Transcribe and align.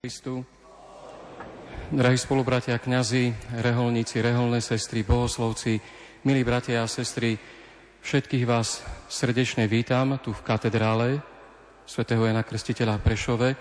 Kristu. 0.00 0.40
Drahí 1.92 2.16
spolubratia, 2.16 2.80
kňazi, 2.80 3.36
reholníci, 3.60 4.24
reholné 4.24 4.64
sestry, 4.64 5.04
bohoslovci, 5.04 5.76
milí 6.24 6.40
bratia 6.40 6.80
a 6.80 6.88
sestry, 6.88 7.36
všetkých 8.00 8.48
vás 8.48 8.80
srdečne 9.12 9.68
vítam 9.68 10.16
tu 10.24 10.32
v 10.32 10.40
katedrále 10.40 11.20
svätého 11.84 12.24
Jana 12.24 12.40
Krstiteľa 12.40 12.96
Prešove, 12.96 13.52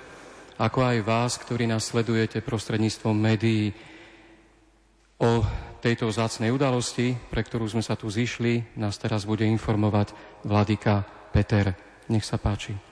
ako 0.56 0.80
aj 0.80 0.98
vás, 1.04 1.36
ktorí 1.44 1.68
nás 1.68 1.92
sledujete 1.92 2.40
prostredníctvom 2.40 3.20
médií. 3.20 3.76
O 5.20 5.44
tejto 5.84 6.08
zácnej 6.08 6.56
udalosti, 6.56 7.20
pre 7.28 7.44
ktorú 7.44 7.68
sme 7.68 7.84
sa 7.84 8.00
tu 8.00 8.08
zišli, 8.08 8.80
nás 8.80 8.96
teraz 8.96 9.28
bude 9.28 9.44
informovať 9.44 10.16
vladyka 10.48 11.04
Peter. 11.36 11.76
Nech 12.08 12.24
sa 12.24 12.40
páči. 12.40 12.89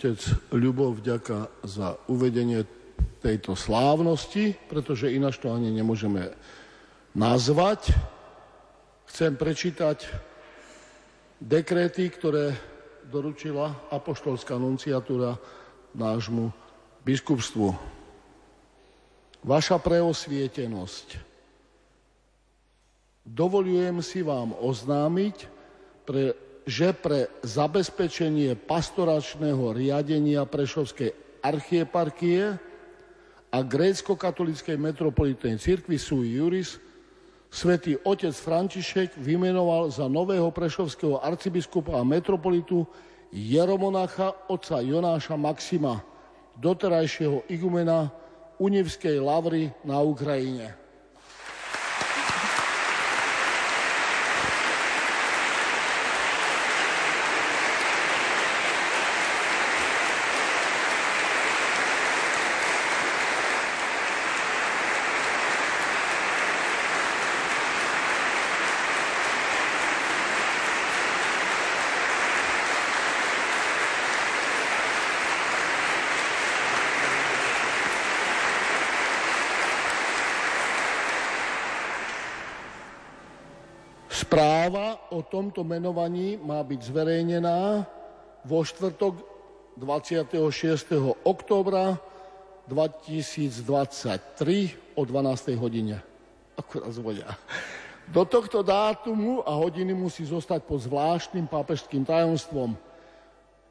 Otec 0.00 0.48
Ľubov, 0.56 1.04
vďaka 1.04 1.60
za 1.60 1.92
uvedenie 2.08 2.64
tejto 3.20 3.52
slávnosti, 3.52 4.56
pretože 4.64 5.12
ináč 5.12 5.36
to 5.36 5.52
ani 5.52 5.68
nemôžeme 5.68 6.32
nazvať. 7.12 7.92
Chcem 9.12 9.36
prečítať 9.36 10.08
dekréty, 11.36 12.08
ktoré 12.08 12.56
doručila 13.12 13.76
apoštolská 13.92 14.56
nunciatúra 14.56 15.36
nášmu 15.92 16.48
biskupstvu. 17.04 17.76
Vaša 19.44 19.76
preosvietenosť. 19.84 21.20
Dovolujem 23.28 24.00
si 24.00 24.24
vám 24.24 24.56
oznámiť 24.64 25.36
pre 26.08 26.32
že 26.70 26.94
pre 26.94 27.26
zabezpečenie 27.42 28.54
pastoračného 28.54 29.74
riadenia 29.74 30.46
Prešovskej 30.46 31.42
archieparchie 31.42 32.54
a 33.50 33.58
grécko-katolíckej 33.58 34.78
metropolitnej 34.78 35.58
cirkvi 35.58 35.98
sui 35.98 36.38
juris 36.38 36.78
svätý 37.50 37.98
otec 38.06 38.30
František 38.30 39.18
vymenoval 39.18 39.90
za 39.90 40.06
nového 40.06 40.54
prešovského 40.54 41.18
arcibiskupa 41.18 41.98
a 41.98 42.06
metropolitu 42.06 42.86
Jeromonacha 43.34 44.46
otca 44.46 44.78
Jonáša 44.78 45.34
Maxima, 45.34 45.98
doterajšieho 46.54 47.50
igumena 47.50 48.14
Univskej 48.62 49.18
lavry 49.18 49.74
na 49.82 49.98
Ukrajine. 49.98 50.79
Správa 84.20 85.00
o 85.16 85.24
tomto 85.24 85.64
menovaní 85.64 86.36
má 86.36 86.60
byť 86.60 86.92
zverejnená 86.92 87.88
vo 88.44 88.60
štvrtok 88.60 89.16
26. 89.80 91.24
októbra 91.24 91.96
2023 92.68 94.92
o 94.92 95.02
12. 95.08 95.56
hodine. 95.56 96.04
Akurát 96.52 96.92
zvolia. 96.92 97.32
Do 98.12 98.28
tohto 98.28 98.60
dátumu 98.60 99.40
a 99.40 99.56
hodiny 99.56 99.96
musí 99.96 100.28
zostať 100.28 100.68
pod 100.68 100.84
zvláštnym 100.84 101.48
pápežským 101.48 102.04
tajomstvom. 102.04 102.76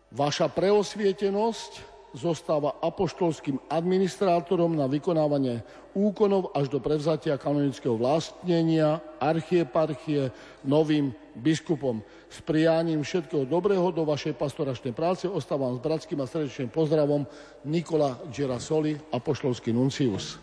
Vaša 0.09 0.49
preosvietenosť 0.49 1.98
zostáva 2.13 2.77
apoštolským 2.81 3.61
administrátorom 3.69 4.73
na 4.73 4.89
vykonávanie 4.89 5.61
úkonov 5.93 6.53
až 6.57 6.69
do 6.69 6.81
prevzatia 6.81 7.37
kanonického 7.37 7.97
vlastnenia 7.97 9.01
archieparchie 9.21 10.33
novým 10.65 11.13
biskupom. 11.37 12.01
S 12.29 12.41
prianím 12.41 13.05
všetkého 13.05 13.45
dobrého 13.45 13.93
do 13.93 14.05
vašej 14.05 14.33
pastoračnej 14.37 14.93
práce 14.93 15.29
ostávam 15.29 15.77
s 15.77 15.83
bratským 15.83 16.19
a 16.21 16.29
srdečným 16.29 16.69
pozdravom 16.73 17.25
Nikola 17.65 18.17
Gerasoli, 18.33 18.97
apoštolský 19.13 19.73
nuncius. 19.73 20.37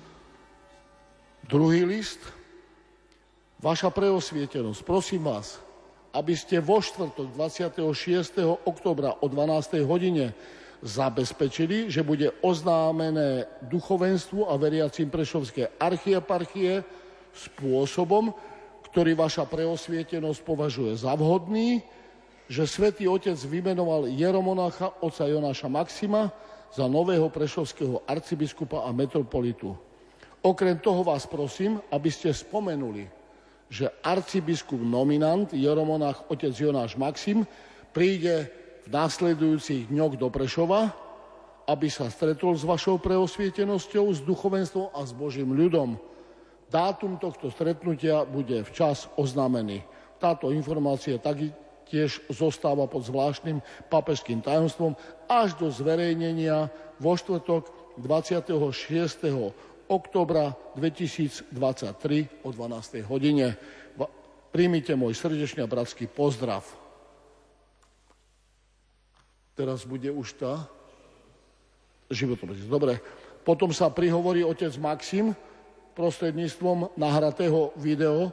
Druhý 1.46 1.86
list. 1.86 2.18
Vaša 3.56 3.88
preosvietenosť, 3.88 4.84
prosím 4.84 5.32
vás, 5.32 5.56
aby 6.12 6.36
ste 6.36 6.60
vo 6.60 6.80
štvrtok 6.84 7.32
26. 7.32 8.44
oktobra 8.68 9.16
o 9.20 9.26
12. 9.28 9.80
hodine 9.88 10.36
zabezpečili, 10.84 11.88
že 11.88 12.04
bude 12.04 12.32
oznámené 12.44 13.48
duchovenstvu 13.68 14.48
a 14.48 14.56
veriacim 14.60 15.08
Prešovskej 15.08 15.80
archieparchie 15.80 16.84
spôsobom, 17.32 18.32
ktorý 18.92 19.12
vaša 19.16 19.44
preosvietenosť 19.48 20.40
považuje 20.44 20.96
za 20.96 21.12
vhodný, 21.16 21.84
že 22.46 22.64
svätý 22.64 23.10
Otec 23.10 23.36
vymenoval 23.36 24.06
Jeromonacha 24.08 25.02
oca 25.02 25.26
Jonáša 25.26 25.66
Maxima 25.66 26.30
za 26.70 26.86
nového 26.86 27.26
prešovského 27.28 28.06
arcibiskupa 28.06 28.86
a 28.86 28.90
metropolitu. 28.94 29.74
Okrem 30.46 30.78
toho 30.78 31.02
vás 31.02 31.26
prosím, 31.26 31.82
aby 31.90 32.06
ste 32.06 32.30
spomenuli, 32.30 33.10
že 33.66 33.90
arcibiskup 34.02 34.78
nominant 34.78 35.50
Jeromonach 35.50 36.30
otec 36.30 36.54
Jonáš 36.54 36.94
Maxim 36.94 37.42
príde 37.90 38.46
v 38.86 38.94
následujúcich 38.94 39.90
dňoch 39.90 40.14
do 40.14 40.30
Prešova, 40.30 40.94
aby 41.66 41.90
sa 41.90 42.06
stretol 42.06 42.54
s 42.54 42.62
vašou 42.62 43.02
preosvietenosťou, 43.02 44.14
s 44.14 44.22
duchovenstvom 44.22 44.94
a 44.94 45.02
s 45.02 45.10
Božím 45.10 45.50
ľudom. 45.50 45.98
Dátum 46.70 47.18
tohto 47.18 47.50
stretnutia 47.50 48.22
bude 48.22 48.62
včas 48.62 49.10
oznámený. 49.18 49.82
Táto 50.22 50.54
informácia 50.54 51.18
tak 51.18 51.42
tiež 51.90 52.22
zostáva 52.30 52.86
pod 52.86 53.06
zvláštnym 53.06 53.62
papežským 53.90 54.42
tajomstvom 54.42 54.94
až 55.26 55.58
do 55.58 55.66
zverejnenia 55.70 56.70
vo 57.02 57.18
štvrtok 57.18 57.70
26. 57.98 58.54
oktobra 59.90 60.54
2023 60.78 62.46
o 62.46 62.48
12. 62.54 63.02
hodine. 63.06 63.58
Príjmite 64.54 64.94
môj 64.94 65.18
srdečný 65.18 65.66
a 65.66 65.70
bratský 65.70 66.06
pozdrav. 66.06 66.85
Teraz 69.56 69.88
bude 69.88 70.12
už 70.12 70.36
tá 70.36 70.68
životopis. 72.12 72.68
Dobre. 72.68 73.00
Potom 73.40 73.72
sa 73.72 73.88
prihovorí 73.88 74.44
otec 74.44 74.68
Maxim 74.76 75.32
prostredníctvom 75.96 76.92
nahratého 77.00 77.72
video, 77.80 78.28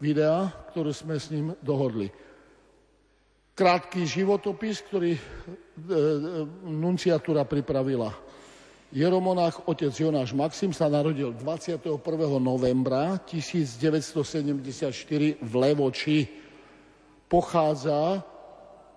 videa, 0.00 0.48
ktoré 0.72 0.96
sme 0.96 1.20
s 1.20 1.28
ním 1.28 1.52
dohodli. 1.60 2.08
Krátky 3.56 4.04
životopis, 4.08 4.80
ktorý 4.84 5.16
e, 5.16 5.20
e, 5.20 5.22
nunciatúra 6.68 7.44
pripravila. 7.44 8.12
Jeromonách 8.96 9.68
otec 9.68 9.92
Jonáš 9.92 10.32
Maxim 10.32 10.72
sa 10.72 10.88
narodil 10.88 11.36
21. 11.36 12.00
novembra 12.40 13.20
1974 13.28 15.36
v 15.36 15.52
Levoči. 15.52 16.24
Pochádza 17.26 18.22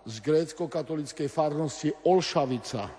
z 0.05 0.15
grécko-katolickej 0.23 1.27
farnosti 1.27 1.91
Olšavica. 2.07 2.91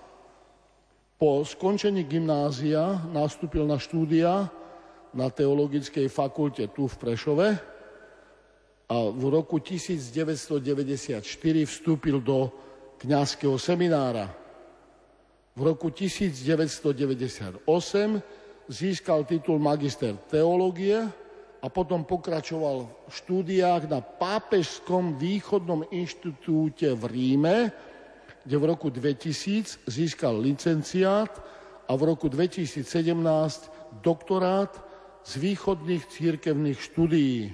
Po 1.21 1.45
skončení 1.45 2.03
gymnázia 2.09 3.05
nastúpil 3.13 3.65
na 3.65 3.77
štúdia 3.77 4.49
na 5.13 5.27
Teologickej 5.29 6.07
fakulte 6.07 6.71
tu 6.71 6.87
v 6.87 6.95
Prešove 6.97 7.47
a 8.91 8.95
v 9.11 9.23
roku 9.29 9.59
1994 9.59 11.23
vstúpil 11.67 12.19
do 12.23 12.51
kňazského 12.99 13.55
seminára. 13.55 14.31
V 15.51 15.61
roku 15.61 15.91
1998 15.91 17.67
získal 18.71 19.27
titul 19.27 19.59
magister 19.59 20.15
teológie 20.31 21.11
a 21.61 21.69
potom 21.69 22.01
pokračoval 22.01 22.89
v 23.05 23.13
štúdiách 23.13 23.85
na 23.85 24.01
Pápežskom 24.01 25.13
východnom 25.21 25.85
inštitúte 25.93 26.89
v 26.97 27.03
Ríme, 27.05 27.57
kde 28.41 28.55
v 28.57 28.65
roku 28.65 28.89
2000 28.89 29.85
získal 29.85 30.41
licenciát 30.41 31.29
a 31.85 31.91
v 31.93 32.01
roku 32.09 32.25
2017 32.25 32.81
doktorát 34.01 34.73
z 35.21 35.31
východných 35.37 36.03
církevných 36.09 36.79
štúdií. 36.81 37.53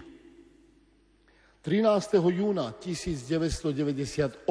13. 1.68 2.16
júna 2.32 2.72
1998 2.80 4.48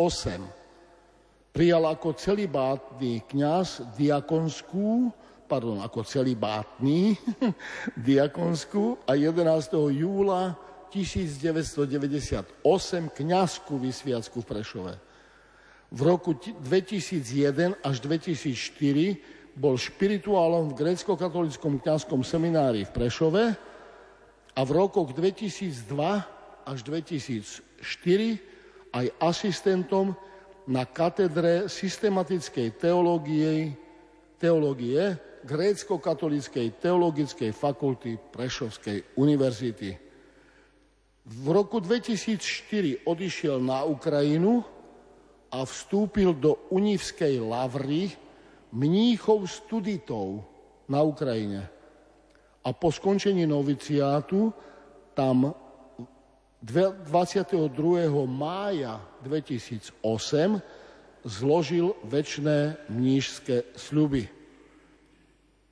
prijal 1.48 1.88
ako 1.88 2.12
celibátny 2.12 3.24
kňaz 3.24 3.96
diakonskú, 3.96 5.08
pardon, 5.46 5.78
ako 5.80 6.02
celibátny 6.02 7.14
diakonskú 7.94 8.98
a 9.10 9.14
11. 9.14 9.72
júla 9.94 10.58
1998 10.90 12.62
kňazskú 13.14 13.74
vysviacku 13.78 14.42
v 14.42 14.46
Prešove. 14.46 14.94
V 15.94 16.00
roku 16.02 16.34
2001 16.34 17.78
až 17.78 17.96
2004 18.02 19.54
bol 19.56 19.78
špirituálom 19.78 20.74
v 20.74 20.78
grécko-katolickom 20.82 21.80
kňazskom 21.80 22.20
seminári 22.26 22.84
v 22.84 22.92
Prešove 22.92 23.44
a 24.52 24.60
v 24.60 24.70
rokoch 24.74 25.14
2002 25.14 25.94
až 26.66 26.78
2004 26.82 27.62
aj 28.92 29.06
asistentom 29.22 30.18
na 30.66 30.82
katedre 30.82 31.70
systematickej 31.70 32.74
teológie, 32.74 33.78
teológie 34.42 35.14
grécko-katolíckej 35.46 36.82
teologickej 36.82 37.54
fakulty 37.54 38.18
Prešovskej 38.34 39.14
univerzity. 39.14 39.94
V 41.26 41.44
roku 41.50 41.78
2004 41.78 43.06
odišiel 43.06 43.62
na 43.62 43.86
Ukrajinu 43.86 44.66
a 45.50 45.62
vstúpil 45.62 46.34
do 46.34 46.58
Univskej 46.74 47.38
lavry 47.38 48.10
mníchov 48.74 49.46
studitov 49.46 50.42
na 50.90 51.02
Ukrajine. 51.06 51.70
A 52.66 52.74
po 52.74 52.90
skončení 52.90 53.46
noviciátu 53.46 54.50
tam 55.14 55.54
22. 56.62 57.70
mája 58.26 58.98
2008 59.22 60.02
zložil 61.22 61.94
väčšné 62.02 62.90
mnížské 62.90 63.70
sľuby. 63.78 64.35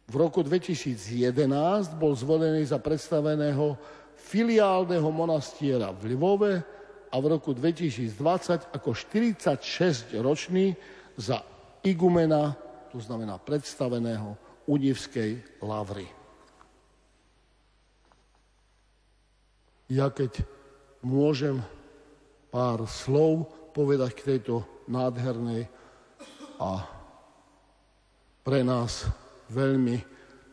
V 0.04 0.14
roku 0.20 0.44
2011 0.44 1.96
bol 1.96 2.12
zvolený 2.12 2.68
za 2.68 2.76
predstaveného 2.76 3.80
filiálneho 4.20 5.08
monastiera 5.08 5.92
v 5.96 6.12
Lvove 6.12 6.60
a 7.08 7.16
v 7.16 7.26
roku 7.28 7.56
2020 7.56 8.74
ako 8.74 8.90
46-ročný 8.92 10.76
za 11.16 11.40
igumena, 11.80 12.52
to 12.92 13.00
znamená 13.00 13.40
predstaveného 13.40 14.36
Univskej 14.64 15.60
lavry. 15.60 16.08
Ja 19.92 20.08
keď 20.08 20.40
môžem 21.04 21.60
pár 22.48 22.88
slov 22.88 23.52
povedať 23.76 24.16
k 24.16 24.24
tejto 24.36 24.64
nádhernej 24.88 25.68
a 26.56 26.88
pre 28.40 28.64
nás 28.64 29.04
veľmi 29.50 29.96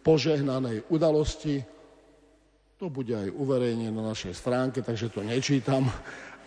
požehnanej 0.02 0.90
udalosti, 0.90 1.62
to 2.82 2.90
bude 2.90 3.14
aj 3.14 3.30
uverejnené 3.30 3.94
na 3.94 4.10
našej 4.10 4.34
stránke, 4.34 4.82
takže 4.82 5.14
to 5.14 5.22
nečítam, 5.22 5.86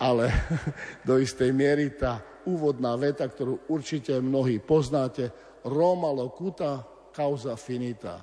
ale 0.02 0.26
do 1.08 1.17
istej 1.23 1.55
miery 1.55 1.94
tá 1.94 2.19
úvodná 2.50 2.99
veta, 2.99 3.25
ktorú 3.25 3.70
určite 3.70 4.19
mnohí 4.19 4.58
poznáte, 4.58 5.31
Roma 5.64 6.12
locuta 6.12 6.85
causa 7.14 7.56
finita. 7.56 8.20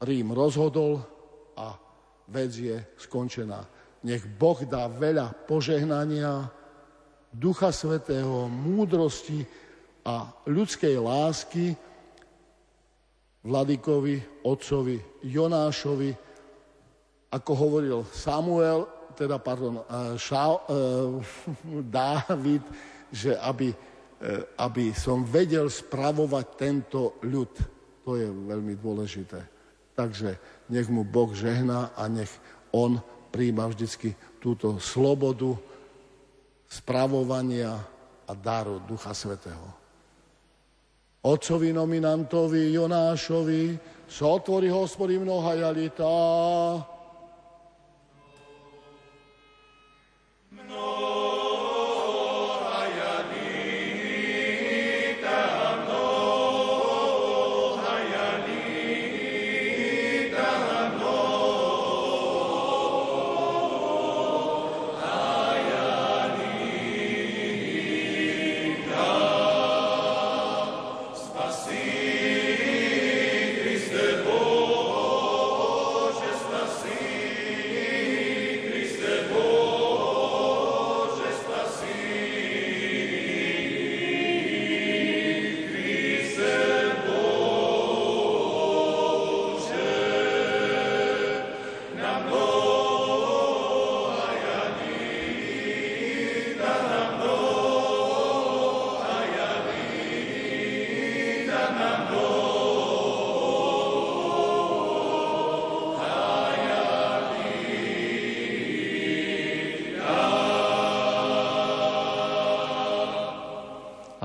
Rím 0.00 0.32
rozhodol 0.32 1.02
a 1.58 1.74
vec 2.30 2.52
je 2.56 2.76
skončená. 2.96 3.60
Nech 4.06 4.24
Boh 4.24 4.56
dá 4.64 4.86
veľa 4.86 5.34
požehnania, 5.50 6.46
Ducha 7.36 7.74
Svetého, 7.74 8.48
múdrosti 8.48 9.44
a 10.06 10.30
ľudskej 10.46 10.96
lásky 10.96 11.76
Vladikovi, 13.46 14.18
otcovi 14.42 14.98
Jonášovi, 15.22 16.10
ako 17.30 17.52
hovoril 17.54 17.98
Samuel, 18.10 18.90
teda 19.14 19.38
pardon, 19.38 19.86
eh, 19.86 20.18
Šal, 20.18 20.66
eh, 20.66 20.74
Dávid, 21.96 22.62
že 23.14 23.38
aby, 23.38 23.70
eh, 23.70 24.42
aby 24.58 24.90
som 24.90 25.22
vedel 25.22 25.70
spravovať 25.70 26.46
tento 26.58 27.22
ľud. 27.22 27.52
To 28.02 28.18
je 28.18 28.26
veľmi 28.26 28.74
dôležité. 28.78 29.40
Takže 29.94 30.36
nech 30.68 30.90
mu 30.90 31.06
Boh 31.06 31.30
žehná 31.32 31.94
a 31.96 32.10
nech 32.10 32.30
on 32.74 33.00
príjma 33.32 33.70
vždycky 33.70 34.12
túto 34.42 34.76
slobodu 34.82 35.56
spravovania 36.66 37.78
a 38.26 38.32
daru 38.34 38.82
Ducha 38.84 39.14
Svetého. 39.14 39.85
Otcovi 41.26 41.74
nominantovi 41.74 42.70
Jonášovi 42.70 43.74
sa 44.06 44.30
otvorí 44.30 44.70
hospodí 44.70 45.18
mnoha 45.18 45.58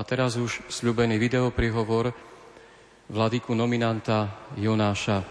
jalita, 0.02 0.10
teraz 0.10 0.34
už 0.36 0.66
sľubený 0.68 1.18
videoprihovor 1.18 2.10
vladyku 3.08 3.54
nominanta 3.54 4.34
Jonáša. 4.58 5.22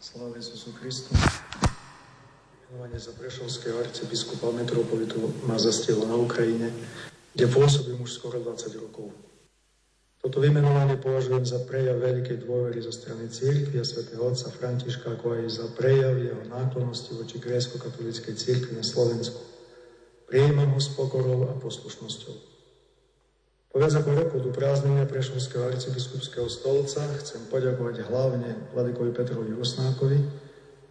Sláva 0.00 0.36
Jezusu 0.36 0.72
Kristu. 0.76 1.16
Menovanie 2.68 3.00
za 3.00 3.16
prešovského 3.16 3.80
arcibiskupa 3.80 4.52
metropolitu 4.52 5.32
má 5.48 5.56
zastihlo 5.56 6.04
na 6.04 6.16
Ukrajine, 6.20 6.68
kde 7.32 7.48
pôsobím 7.48 8.04
už 8.04 8.20
skoro 8.20 8.36
20 8.36 8.76
rokov. 8.76 9.27
Toto 10.18 10.42
vymenovanie 10.42 10.98
považujem 10.98 11.46
za 11.46 11.62
prejav 11.62 12.02
veľkej 12.02 12.42
dôvery 12.42 12.82
zo 12.82 12.90
strany 12.90 13.30
církvy 13.30 13.78
a 13.78 13.86
svätého 13.86 14.18
otca 14.26 14.50
Františka, 14.50 15.14
ako 15.14 15.38
aj 15.38 15.42
za 15.46 15.66
prejav 15.78 16.18
jeho 16.18 16.42
náklonosti 16.50 17.14
voči 17.14 17.38
grécko-katolíckej 17.38 18.34
církvi 18.34 18.74
na 18.74 18.82
Slovensku. 18.82 19.38
Prijímam 20.26 20.74
ho 20.74 20.80
s 20.82 20.90
pokorou 20.98 21.46
a 21.46 21.54
poslušnosťou. 21.62 22.34
Po 23.68 23.76
viac 23.78 23.94
ako 23.94 24.10
roku 24.16 24.36
do 24.42 24.50
prázdnenia 24.50 25.06
Prešovského 25.06 25.70
arcibiskupského 25.70 26.50
stolca 26.50 27.04
chcem 27.22 27.46
poďakovať 27.46 28.10
hlavne 28.10 28.74
Vladikovi 28.74 29.14
Petrovi 29.14 29.54
Rusnákovi, 29.54 30.18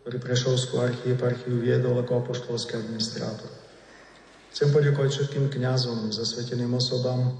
ktorý 0.07 0.17
Prešovskú 0.23 0.79
archieparchiu 0.79 1.59
viedol 1.59 1.99
ako 1.99 2.23
apoštolský 2.23 2.79
administrátor. 2.79 3.51
Chcem 4.55 4.71
poďakovať 4.71 5.09
všetkým 5.09 5.51
kňazom, 5.51 6.15
zasveteným 6.15 6.71
osobám 6.79 7.35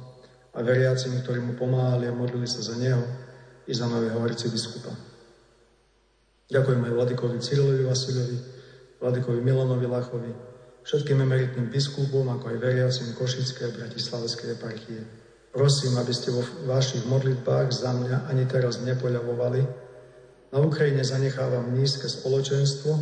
a 0.58 0.60
veriacim, 0.66 1.14
ktorí 1.22 1.38
mu 1.38 1.54
pomáhali 1.54 2.10
a 2.10 2.18
modlili 2.18 2.50
sa 2.50 2.66
za 2.66 2.74
neho 2.82 3.06
i 3.70 3.74
za 3.78 3.86
nového 3.86 4.18
arcibiskupa. 4.18 4.90
Ďakujem 6.50 6.82
aj 6.82 6.94
Vladikovi 6.98 7.38
Cyrilovi 7.38 7.84
Vasilovi, 7.86 8.38
Vladikovi 8.98 9.40
Milanovi 9.46 9.86
Lachovi, 9.86 10.34
všetkým 10.82 11.22
emeritným 11.22 11.70
biskupom, 11.70 12.26
ako 12.34 12.50
aj 12.50 12.58
veriacim 12.58 13.14
Košickej 13.14 13.70
a 13.70 13.76
Bratislavskej 13.76 14.58
eparchie. 14.58 15.06
Prosím, 15.54 16.00
aby 16.02 16.14
ste 16.16 16.34
vo 16.34 16.42
vašich 16.66 17.06
modlitbách 17.06 17.70
za 17.70 17.94
mňa 17.94 18.32
ani 18.32 18.50
teraz 18.50 18.82
nepoľavovali, 18.82 19.88
Na 20.48 20.64
Ukrajine 20.64 21.04
zanechávam 21.04 21.76
nízke 21.76 22.08
spoločenstvo, 22.08 22.96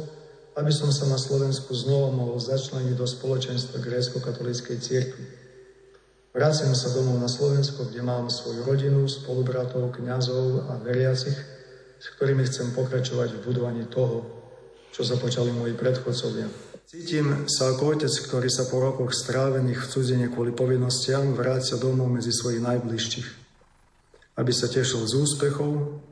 aby 0.57 0.71
som 0.73 0.89
sa 0.89 1.05
na 1.05 1.19
Slovensku 1.19 1.77
znova 1.77 2.09
mohol 2.09 2.41
začleniť 2.41 2.97
do 2.97 3.05
spoločenstva 3.05 3.85
grécko-katolíckej 3.85 4.77
cirkvi. 4.81 5.44
Vraciam 6.35 6.75
sa 6.75 6.91
domov 6.91 7.15
na 7.15 7.31
Slovensko, 7.31 7.87
kde 7.87 8.03
mám 8.03 8.27
svoju 8.27 8.67
rodinu, 8.67 9.07
spolubratov, 9.07 9.95
kňazov 9.95 10.67
a 10.67 10.75
veriacich, 10.83 11.31
s 11.95 12.05
ktorými 12.19 12.43
chcem 12.43 12.75
pokračovať 12.75 13.39
v 13.39 13.43
budovaní 13.47 13.87
toho, 13.87 14.27
čo 14.91 15.07
započali 15.07 15.55
moji 15.55 15.79
predchodcovia. 15.79 16.51
Cítim 16.91 17.47
sa 17.47 17.71
ako 17.71 17.95
otec, 17.95 18.11
ktorý 18.11 18.51
sa 18.51 18.67
po 18.67 18.83
rokoch 18.83 19.15
strávených 19.15 19.79
v 19.79 19.89
cudzine 19.95 20.25
kvôli 20.27 20.51
povinnostiam 20.51 21.31
vrácia 21.31 21.79
domov 21.79 22.11
medzi 22.11 22.35
svojich 22.35 22.59
najbližších. 22.59 23.29
Aby 24.35 24.51
sa 24.51 24.67
tešil 24.67 25.07
z 25.07 25.15
úspechov, 25.15 26.03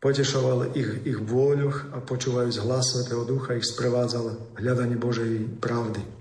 potešoval 0.00 0.72
ich 0.80 1.04
ich 1.04 1.20
vôľoch 1.20 1.92
a 1.92 2.00
počúvajúc 2.00 2.56
hlas 2.64 2.96
Svetého 2.96 3.20
Ducha 3.28 3.52
ich 3.52 3.68
sprevádzal 3.68 4.56
hľadanie 4.56 4.96
Božej 4.96 5.60
pravdy. 5.60 6.17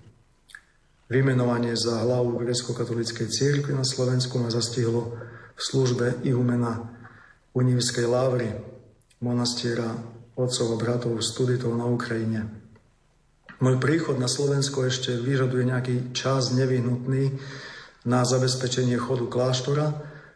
Vymenovanie 1.07 1.71
za 1.71 2.03
hlavu 2.03 2.35
grecko-katolíckej 2.43 3.31
církvy 3.31 3.71
na 3.71 3.87
Slovensku 3.87 4.35
ma 4.43 4.51
zastihlo 4.51 5.15
v 5.55 5.61
službe 5.63 6.19
ihumena 6.27 6.83
Unívskej 7.55 8.03
lávry, 8.05 8.51
monastiera 9.23 9.87
otcov 10.37 10.67
a 10.75 10.77
bratov 10.77 11.17
studitov 11.23 11.73
na 11.73 11.87
Ukrajine. 11.87 12.45
Môj 13.57 13.81
príchod 13.81 14.21
na 14.21 14.29
Slovensko 14.29 14.85
ešte 14.85 15.17
vyžaduje 15.17 15.65
nejaký 15.65 15.95
čas 16.13 16.53
nevyhnutný 16.53 17.33
na 18.05 18.21
zabezpečenie 18.21 19.01
chodu 19.01 19.25
kláštora 19.25 19.87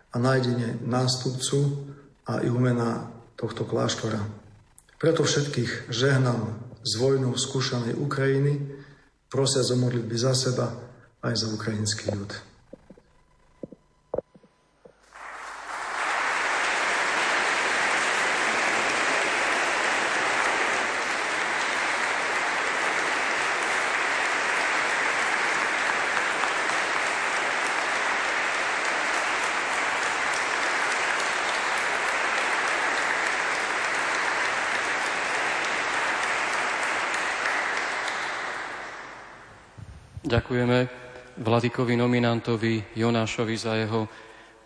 a 0.10 0.16
nájdenie 0.18 0.82
nástupcu 0.82 1.86
a 2.26 2.42
ihumena 2.42 3.14
tohto 3.38 3.68
kláštora. 3.68 4.24
Preto 4.98 5.22
všetkých 5.22 5.94
žehnám 5.94 6.58
z 6.82 6.92
vojnou 6.98 7.38
skúšanej 7.38 7.94
Ukrajiny, 8.02 8.81
prosia 9.32 9.64
za 9.64 9.80
modlitby 9.80 10.16
za 10.20 10.36
seba 10.36 10.68
aj 11.24 11.34
za 11.40 11.48
ukrajinský 11.56 12.12
ľud. 12.12 12.51
Ďakujeme 40.32 40.88
Vladikovi 41.44 42.00
nominantovi 42.00 42.96
Jonášovi 42.96 43.56
za 43.60 43.76
jeho 43.76 44.08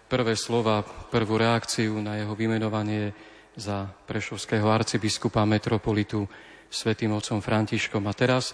prvé 0.05 0.37
slova, 0.37 0.85
prvú 0.85 1.41
reakciu 1.41 1.97
na 2.05 2.21
jeho 2.21 2.37
vymenovanie 2.37 3.09
za 3.57 3.89
prešovského 4.05 4.69
arcibiskupa 4.69 5.41
metropolitu 5.49 6.29
svätým 6.69 7.17
otcom 7.17 7.41
Františkom. 7.41 8.05
A 8.05 8.13
teraz 8.13 8.53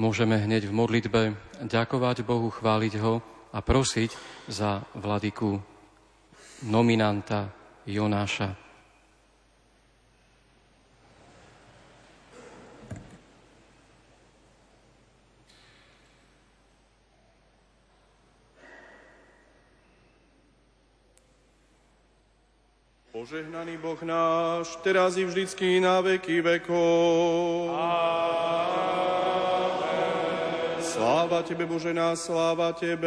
môžeme 0.00 0.40
hneď 0.40 0.64
v 0.64 0.76
modlitbe 0.80 1.20
ďakovať 1.68 2.24
Bohu, 2.24 2.48
chváliť 2.48 2.94
ho 3.04 3.20
a 3.52 3.60
prosiť 3.60 4.16
za 4.48 4.80
vladiku 4.96 5.60
nominanta 6.64 7.52
Jonáša. 7.84 8.69
Požehnaný 23.30 23.78
Boh 23.78 24.02
náš, 24.02 24.74
teraz 24.82 25.14
i 25.14 25.22
vždycky 25.22 25.78
na 25.78 26.02
veky 26.02 26.42
vekov. 26.42 27.70
Sláva 30.82 31.46
Tebe, 31.46 31.62
Bože 31.62 31.94
nás, 31.94 32.26
sláva 32.26 32.74
Tebe. 32.74 33.06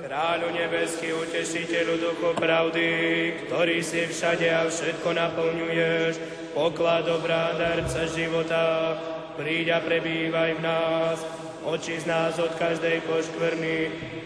Kráľu 0.00 0.48
nebeský, 0.56 1.12
utešiteľu 1.12 1.92
duchu 2.00 2.32
pravdy, 2.40 2.88
ktorý 3.44 3.84
si 3.84 4.08
všade 4.08 4.48
a 4.48 4.64
všetko 4.64 5.12
naplňuješ, 5.12 6.14
poklad 6.56 7.04
dobrá, 7.04 7.52
darca 7.52 8.08
života, 8.08 8.96
príď 9.40 9.66
a 9.72 9.78
prebývaj 9.80 10.60
v 10.60 10.60
nás, 10.60 11.16
oči 11.64 11.96
z 11.96 12.04
nás 12.04 12.36
od 12.36 12.52
každej 12.60 13.00
poškvrny 13.08 13.78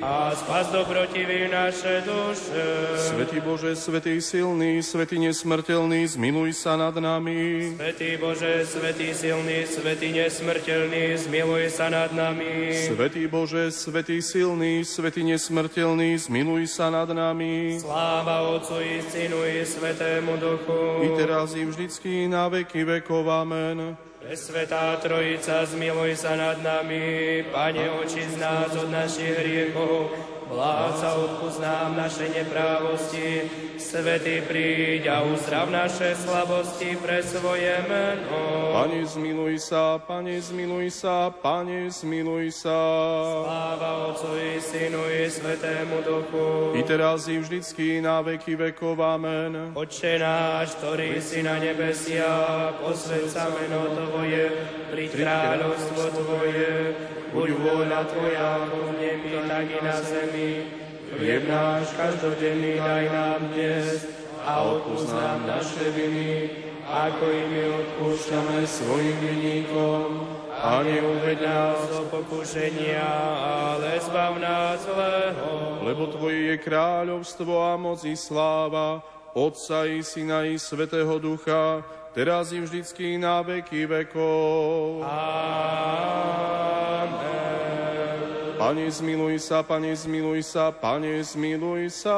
a 0.02 0.34
spas 0.34 0.74
dobrotivý 0.74 1.46
naše 1.46 2.02
duše. 2.02 2.66
Svetý 2.98 3.38
Bože, 3.38 3.78
Svetý 3.78 4.18
silný, 4.18 4.82
Svetý 4.82 5.22
nesmrteľný, 5.22 6.02
zmiluj 6.10 6.50
sa 6.58 6.74
nad 6.74 6.98
nami. 6.98 7.74
Svetý 7.78 8.18
Bože, 8.18 8.66
Svetý 8.66 9.14
silný, 9.14 9.66
Svetý 9.70 10.10
nesmrteľný, 10.10 11.04
zmiluj 11.14 11.62
sa 11.70 11.86
nad 11.94 12.10
nami. 12.10 12.74
Svetý 12.74 13.30
Bože, 13.30 13.70
Svetý 13.70 14.18
silný, 14.18 14.82
Svetý 14.82 15.22
nesmrteľný, 15.22 16.18
zmiluj 16.18 16.66
sa 16.66 16.90
nad 16.90 17.06
nami. 17.06 17.78
Sláva 17.78 18.50
Otcu 18.50 18.82
i 18.82 18.98
Synu 18.98 19.46
i 19.46 19.62
Svetému 19.62 20.42
Duchu. 20.42 21.06
I 21.06 21.08
teraz 21.18 21.54
i 21.54 21.62
vždycky 21.62 22.26
na 22.26 22.50
veky 22.50 22.82
vekov. 22.82 23.26
Amen. 23.30 23.94
Svetá 24.32 24.96
Trojica, 25.04 25.68
zmiluj 25.68 26.16
sa 26.16 26.32
nad 26.32 26.56
nami, 26.64 27.44
Pane, 27.52 27.92
oči 28.00 28.24
z 28.24 28.40
nás 28.40 28.72
od 28.72 28.88
našich 28.88 29.36
hriechov, 29.36 30.16
Vládca, 30.48 31.20
odpúsť 31.20 31.60
nám 31.60 31.92
naše 32.00 32.32
neprávosti, 32.32 33.44
Svetý 33.94 34.42
príď 34.42 35.06
a 35.06 35.22
uzdrav 35.22 35.70
naše 35.70 36.18
slabosti 36.18 36.98
pre 36.98 37.22
svoje 37.22 37.78
meno. 37.86 38.74
Pane, 38.74 39.06
zmiluj 39.06 39.70
sa, 39.70 40.02
Pane, 40.02 40.34
zmiluj 40.42 40.90
sa, 40.90 41.30
Pane, 41.30 41.86
zmiluj 41.86 42.50
sa. 42.58 42.74
Sláva 43.46 44.10
Otcu 44.10 44.34
i 44.34 44.58
Synu 44.58 44.98
i 44.98 45.30
Svetému 45.30 46.02
Duchu. 46.02 46.74
I 46.74 46.82
teraz 46.82 47.30
i 47.30 47.38
vždycky 47.38 48.02
na 48.02 48.18
veky 48.18 48.58
vekov. 48.58 48.98
Amen. 48.98 49.78
Oče 49.78 50.18
náš, 50.18 50.74
ktorý 50.82 51.22
si 51.22 51.46
na 51.46 51.62
nebesiach, 51.62 52.82
posved 52.82 53.30
sa 53.30 53.46
meno 53.46 53.94
Tvoje, 53.94 54.58
príď 54.90 55.22
kráľovstvo 55.22 56.02
Tvoje, 56.18 56.98
buď 57.30 57.48
vôľa 57.62 58.02
Tvoja, 58.10 58.58
ako 58.58 58.90
v 58.90 58.92
nebi, 58.98 59.38
tak 59.46 59.70
i 59.70 59.78
na 59.78 59.96
zemi. 60.02 60.73
Chlieb 61.14 61.46
náš 61.46 61.94
každodenný 61.94 62.82
daj 62.82 63.06
nám 63.06 63.40
dnes 63.54 64.02
a 64.42 64.66
odpúsť 64.66 65.14
nám 65.14 65.46
naše 65.46 65.86
viny, 65.94 66.50
ako 66.90 67.24
i 67.30 67.42
my 67.54 67.62
odpúšťame 67.70 68.58
svojim 68.66 69.16
vinníkom. 69.22 70.26
A 70.50 70.82
neuved 70.82 71.38
nás 71.38 71.86
do 71.86 72.10
pokušenia, 72.10 73.06
ale 73.46 73.94
zbav 74.02 74.42
nás 74.42 74.82
zlého. 74.82 75.78
Lebo 75.86 76.10
Tvoje 76.10 76.50
je 76.50 76.56
kráľovstvo 76.58 77.62
a 77.62 77.78
moc 77.78 78.02
i 78.02 78.18
sláva, 78.18 78.98
Otca 79.38 79.86
i 79.86 80.02
Syna 80.02 80.50
i 80.50 80.58
Svetého 80.58 81.22
Ducha, 81.22 81.86
teraz 82.10 82.50
i 82.50 82.58
vždycky 82.58 83.22
na 83.22 83.38
veky 83.46 83.86
vekov. 83.86 85.06
Amen. 85.06 86.83
Pane, 88.64 88.88
zmiluj 88.88 89.44
sa, 89.44 89.60
Pane, 89.60 89.92
zmiluj 89.92 90.40
sa, 90.40 90.72
Pane, 90.72 91.20
zmiluj 91.20 91.92
sa, 91.92 92.16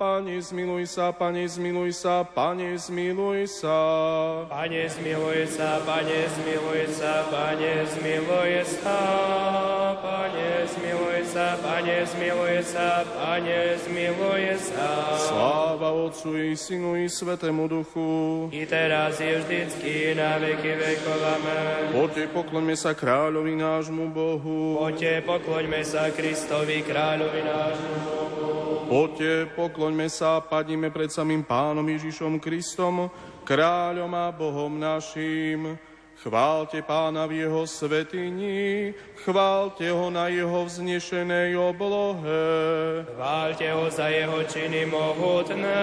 Pane, 0.00 0.40
zmiluj 0.40 0.88
sa, 0.88 1.12
Pane, 1.12 1.44
zmiluj 1.44 1.92
sa, 1.92 2.24
Pane, 2.24 2.72
zmiluj 2.80 3.44
sa. 3.44 3.76
Pane, 4.48 4.88
zmiluj 4.88 5.44
sa, 5.44 5.76
Pane, 5.84 6.20
zmiluj 6.24 6.88
sa, 6.88 7.12
Pane, 7.28 7.72
zmiluj 7.84 8.52
sa, 8.64 8.96
Pane, 10.00 10.48
zmiluj 10.72 11.20
sa, 11.28 11.46
Pane, 11.60 11.96
zmiluj 12.16 12.56
sa, 12.64 12.88
Pane, 13.04 13.60
zmiluj 13.84 14.44
sa. 14.72 14.88
Sláva 15.20 15.67
Otcu 15.90 16.36
i 16.36 16.56
Synu 16.56 16.96
i 16.96 17.08
Svetému 17.08 17.68
Duchu. 17.68 18.48
I 18.52 18.66
teraz 18.66 19.20
je 19.20 19.38
vždycky 19.40 20.12
na 20.12 20.36
veky 20.36 20.72
vekov. 20.76 21.20
Amen. 21.20 21.82
Poďte, 21.92 22.24
pokloňme 22.32 22.76
sa 22.76 22.92
kráľovi 22.92 23.56
nášmu 23.56 24.12
Bohu. 24.12 24.78
Poďte, 24.78 25.24
pokloňme 25.24 25.80
sa 25.84 26.12
Kristovi, 26.12 26.84
kráľovi 26.84 27.40
nášmu 27.44 28.18
Poďte, 28.88 29.52
pokloňme 29.52 30.08
sa, 30.08 30.40
padnime 30.40 30.88
pred 30.88 31.12
samým 31.12 31.44
Pánom 31.44 31.84
Ježišom 31.84 32.40
Kristom, 32.40 33.12
kráľom 33.44 34.08
a 34.16 34.32
Bohom 34.32 34.80
naším. 34.80 35.76
Chválte 36.18 36.82
pána 36.82 37.30
v 37.30 37.46
jeho 37.46 37.62
svetini, 37.62 38.90
chválte 39.22 39.86
ho 39.86 40.10
na 40.10 40.26
jeho 40.26 40.66
vznešenej 40.66 41.54
oblohe. 41.54 42.42
Chválte 43.14 43.70
ho 43.70 43.86
za 43.86 44.10
jeho 44.10 44.42
činy 44.42 44.82
mohutné, 44.90 45.78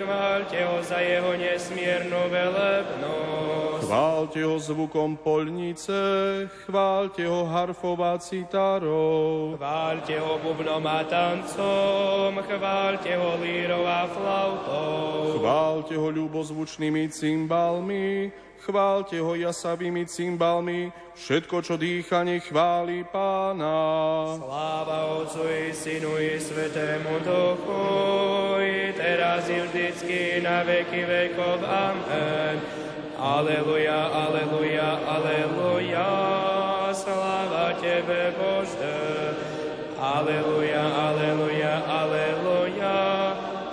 chválte 0.00 0.64
ho 0.64 0.80
za 0.80 1.04
jeho 1.04 1.36
nesmiernu 1.36 2.20
velebnosť. 2.32 3.84
Chválte 3.84 4.40
ho 4.48 4.56
zvukom 4.56 5.20
polnice, 5.20 5.92
chválte 6.64 7.28
ho 7.28 7.44
harfova 7.44 8.16
citárov. 8.16 9.60
Chválte 9.60 10.16
ho 10.24 10.40
bubnom 10.40 10.84
a 10.88 11.04
tancom, 11.04 12.32
chválte 12.48 13.12
ho 13.12 13.36
lírov 13.44 13.84
a 13.84 14.08
flautou. 14.08 15.36
Chválte 15.36 16.00
ho 16.00 16.08
ľubozvučnými 16.08 17.12
cymbalmi, 17.12 18.32
chválte 18.60 19.16
ho 19.20 19.32
jasavými 19.34 20.04
cymbalmi, 20.04 20.92
všetko, 21.16 21.56
čo 21.64 21.74
dýcha, 21.80 22.22
chváli 22.44 23.04
pána. 23.08 23.76
Sláva 24.36 25.00
Otcu 25.20 25.44
i 25.48 25.72
Synu 25.72 26.20
i 26.20 26.36
Svetému 26.36 27.24
Duchu, 27.24 27.84
i 28.60 28.92
teraz 28.92 29.48
i 29.48 29.64
vždycky 29.64 30.44
na 30.44 30.62
veky 30.62 31.02
vekov. 31.08 31.64
Amen. 31.64 32.60
Aleluja, 33.20 34.00
aleluja, 34.16 34.96
aleluja, 35.04 36.08
sláva 36.96 37.76
Tebe, 37.76 38.32
Bože. 38.36 39.00
Aleluja, 40.00 40.84
aleluja, 40.88 41.74
aleluja, 41.84 42.96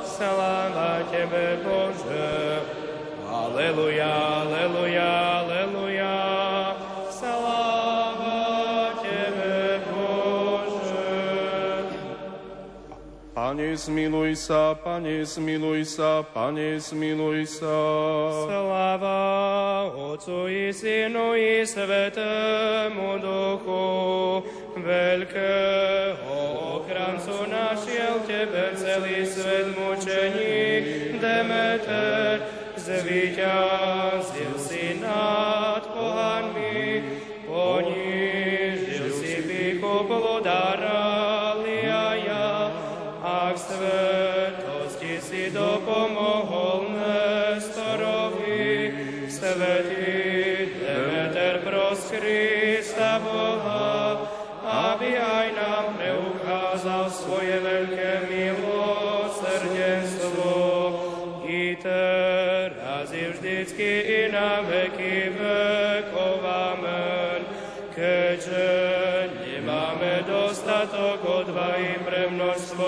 sláva 0.04 1.00
Tebe, 1.08 1.64
Bože. 1.64 2.87
Aleluja, 3.48 4.44
aleluja, 4.44 5.12
aleluja. 5.40 6.16
Sláva 7.08 8.92
Tebe, 9.00 9.80
Bože. 9.88 11.08
Pane, 13.32 13.72
zmiluj 13.72 14.36
sa, 14.36 14.76
Pane, 14.76 15.24
zmiluj 15.24 15.88
sa, 15.88 16.28
Pane, 16.28 16.76
zmiluj 16.76 17.48
sa. 17.48 17.80
Sláva 18.52 19.24
Otcu 19.96 20.52
i 20.52 20.76
Synu 20.76 21.32
i 21.40 21.64
Svetému 21.64 23.16
Duchu, 23.24 23.88
veľkého 24.76 26.36
ochrancu 26.84 27.48
našiel 27.48 28.20
Tebe 28.28 28.76
celý 28.76 29.24
svet 29.24 29.72
mučeník 29.72 31.16
Demeter, 31.24 32.57
zvíťazil 32.88 34.56
si 34.56 34.96
nad 35.04 35.57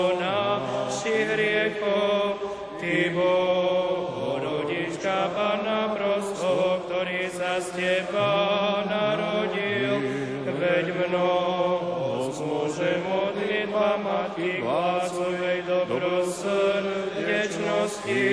množstvo 0.00 0.16
našich 0.16 1.28
hriechov, 1.28 2.40
Ty, 2.80 3.12
Boh, 3.12 4.40
rodička 4.40 5.28
Pana 5.36 5.92
prostého, 5.92 6.80
ktorý 6.88 7.28
sa 7.28 7.60
z 7.60 7.76
Teba 7.76 8.80
narodil, 8.88 10.00
veď 10.48 10.96
mnoho 10.96 12.32
zmôže 12.32 13.04
modlitba 13.04 14.00
Matky 14.00 14.64
Glásovej 14.64 15.68
dobrosrdečnosti, 15.68 18.24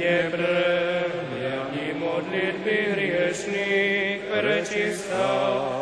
neprehliadni 0.00 2.00
modlitby 2.00 2.96
hriešných 2.96 4.32
prečistá, 4.32 5.75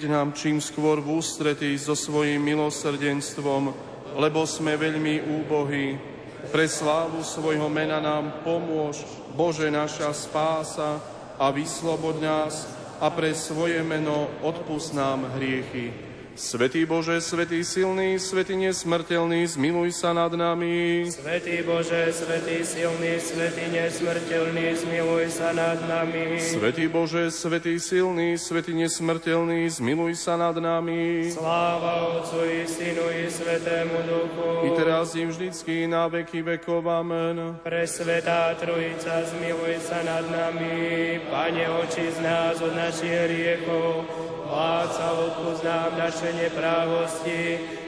Príď 0.00 0.16
nám 0.16 0.32
čím 0.32 0.64
skôr 0.64 0.96
v 1.04 1.20
ústretí 1.20 1.76
so 1.76 1.92
svojím 1.92 2.40
milosrdenstvom, 2.40 3.68
lebo 4.16 4.48
sme 4.48 4.72
veľmi 4.72 5.28
úbohí. 5.28 6.00
Pre 6.48 6.64
slávu 6.64 7.20
svojho 7.20 7.68
mena 7.68 8.00
nám 8.00 8.40
pomôž, 8.40 9.04
Bože 9.36 9.68
naša 9.68 10.08
spása, 10.16 11.04
a 11.36 11.52
vyslobod 11.52 12.16
nás 12.16 12.64
a 12.96 13.12
pre 13.12 13.36
svoje 13.36 13.84
meno 13.84 14.32
odpust 14.40 14.96
nám 14.96 15.36
hriechy. 15.36 15.92
Svetý 16.38 16.86
Bože, 16.86 17.18
Svetý 17.18 17.66
silný, 17.66 18.16
Svetý 18.22 18.54
nesmrteľný, 18.54 19.44
zmiluj 19.50 19.90
sa 19.90 20.14
nad 20.14 20.30
nami. 20.30 21.10
Svetý 21.10 21.60
Bože, 21.66 22.14
Svetý 22.14 22.62
silný, 22.62 23.18
Svetý 23.18 23.66
nesmrteľný, 23.68 24.66
zmiluj 24.78 25.24
sa 25.34 25.50
nad 25.50 25.78
nami. 25.84 26.38
Svetý 26.38 26.86
Bože, 26.86 27.34
Svetý 27.34 27.82
silný, 27.82 28.38
Svetý 28.38 28.72
nesmrteľný, 28.78 29.66
zmiluj 29.66 30.14
sa 30.14 30.38
nad 30.38 30.54
nami. 30.54 31.34
Sláva 31.34 32.22
Otcu 32.22 32.40
i 32.46 32.62
Synu 32.64 33.06
i 33.10 33.26
Svetému 33.26 33.98
Duchu. 34.06 34.48
I 34.64 34.68
teraz 34.78 35.18
i 35.18 35.26
vždycky 35.26 35.90
na 35.90 36.06
veky 36.06 36.46
vekov. 36.46 36.86
Amen. 36.86 37.58
Pre 37.66 37.84
Svetá 37.84 38.54
Trojica, 38.54 39.26
zmiluj 39.26 39.82
sa 39.82 40.00
nad 40.06 40.24
nami. 40.30 41.18
Pane, 41.26 41.64
oči 41.84 42.06
z 42.14 42.18
nás 42.22 42.56
od 42.62 42.72
našich 42.72 43.12
hriechov, 43.12 44.06
Pláca 44.50 45.14
odpúsť 45.14 45.62
nám 45.62 45.90
naše 45.94 46.34
neprávosti, 46.34 47.42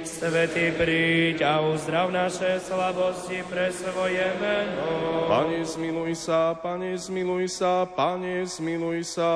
Svetý 0.06 0.70
príď 0.78 1.42
a 1.42 1.58
uzdrav 1.58 2.14
naše 2.14 2.62
slabosti 2.62 3.42
pre 3.50 3.74
svoje 3.74 4.22
meno. 4.38 5.26
Pane, 5.26 5.66
zmiluj 5.66 6.14
sa, 6.14 6.54
Pane, 6.54 6.94
zmiluj 6.94 7.50
sa, 7.50 7.82
Pane, 7.90 8.46
zmiluj 8.46 9.02
sa. 9.02 9.30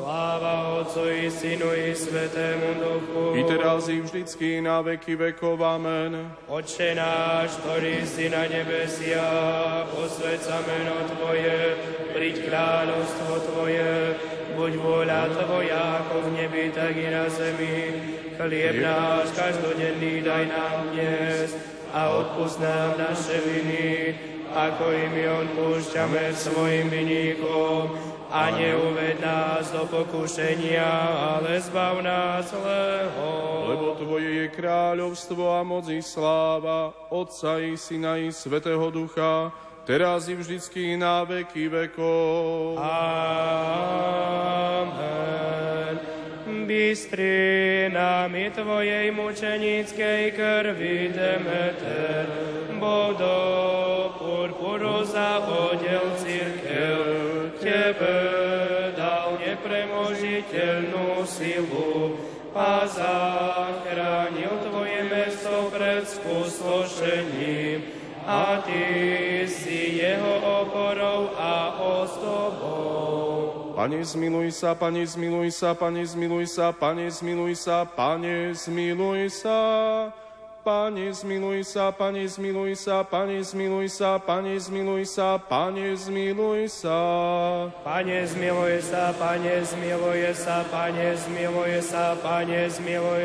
Sláva 0.00 0.80
Otcu 0.80 1.04
i 1.12 1.28
Synu 1.28 1.68
i 1.76 1.92
Svetému 1.92 2.68
Duchu. 2.80 3.24
I 3.36 3.40
teraz 3.44 3.92
i 3.92 4.00
vždycky 4.00 4.64
na 4.64 4.80
veky 4.80 5.20
vekov. 5.20 5.60
Amen. 5.60 6.32
Oče 6.48 6.96
náš, 6.96 7.60
ktorý 7.60 8.08
si 8.08 8.32
na 8.32 8.48
nebesiach, 8.48 9.92
posved 9.92 10.40
sa 10.40 10.64
meno 10.64 11.04
Tvoje, 11.12 11.76
príď 12.16 12.48
kráľovstvo 12.48 13.32
Tvoje, 13.52 14.16
buď 14.64 14.80
vôľa 14.80 15.28
Tvoja, 15.36 16.00
ako 16.00 16.24
v 16.24 16.28
nebi, 16.40 16.72
tak 16.72 16.96
i 16.96 17.04
na 17.12 17.28
zemi. 17.28 18.00
Chlieb 18.40 18.80
náš 18.80 19.36
každodenný 19.36 20.24
daj 20.24 20.48
nám 20.48 20.88
dnes 20.88 21.52
a 21.92 22.08
odpust 22.16 22.64
nám 22.64 22.96
naše 22.96 23.44
viny, 23.44 24.16
ako 24.56 24.88
i 24.88 25.04
my 25.12 25.24
odpúšťame 25.44 26.32
svojim 26.32 26.88
viníkom. 26.88 27.92
A 28.32 28.56
neuved 28.56 29.20
nás 29.20 29.68
do 29.68 29.84
pokušenia, 29.84 30.88
ale 31.36 31.60
zbav 31.60 32.00
nás 32.00 32.48
zlého. 32.48 33.28
Lebo 33.68 34.00
Tvoje 34.00 34.32
je 34.32 34.46
kráľovstvo 34.48 35.60
a 35.60 35.60
moc 35.60 35.92
i 35.92 36.00
sláva, 36.00 36.88
Otca 37.12 37.60
i 37.60 37.76
Syna 37.76 38.16
i 38.16 38.32
Svetého 38.32 38.88
Ducha, 38.88 39.52
teraz 39.84 40.28
i 40.28 40.34
vždycky 40.34 40.96
na 40.96 41.24
veky 41.24 41.68
vekov. 41.68 42.80
Amen. 42.80 44.24
Bystri 46.64 47.92
nami 47.92 48.48
Tvojej 48.50 49.12
mučenickej 49.12 50.32
krvi 50.32 51.12
Demeter, 51.12 52.24
bodo 52.80 53.36
purpuru 54.16 55.04
za 55.04 55.44
odel 55.44 56.08
církev, 56.16 56.98
Tebe 57.60 58.20
dal 58.96 59.36
nepremožiteľnú 59.40 61.20
silu 61.28 62.16
a 62.56 62.88
zachránil 62.88 64.56
Tvoje 64.64 65.00
mesto 65.04 65.68
pred 65.68 66.08
spústošením 66.08 67.84
a 68.24 68.56
Ty 68.64 68.84
si 69.48 69.63
jeho 70.14 70.62
oporou 70.62 71.34
a 71.34 71.74
ostobou. 71.74 73.74
Pane, 73.74 73.98
zmiluj 74.06 74.54
sa, 74.54 74.78
Pane, 74.78 75.02
zmiluj 75.02 75.50
sa, 75.50 75.74
Pane, 75.74 76.06
zmiluj 76.06 76.46
sa, 76.46 76.70
Pane, 76.70 77.10
zmiluj 77.10 77.58
sa, 77.58 77.82
Pane, 77.82 78.54
zmiluj 78.54 79.26
sa. 79.34 79.58
Pane, 80.64 81.12
zmiluj 81.12 81.60
sa, 81.60 81.92
Pane, 81.92 82.24
zmiluj 82.24 82.72
sa, 82.72 83.04
Pane, 83.04 83.36
zmiluj 83.44 83.84
sa, 83.92 84.16
Pane, 84.16 84.56
zmiluj 84.56 85.04
sa, 85.04 85.36
Pane, 85.36 85.92
zmiluj 85.92 86.72
sa. 86.72 86.98
Pane, 87.84 88.24
zmiluj 88.24 88.80
sa, 88.80 89.12
Pane, 89.12 89.60
zmiluj 89.60 90.24
sa, 90.32 90.64
Pane, 90.64 91.20
zmiluj 91.20 91.72
sa, 91.84 92.16
Pane, 92.16 92.64
zmiluj 92.72 93.22